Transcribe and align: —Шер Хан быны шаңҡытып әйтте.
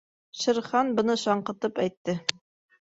—Шер 0.43 0.59
Хан 0.69 0.89
быны 1.01 1.17
шаңҡытып 1.25 1.81
әйтте. 1.87 2.19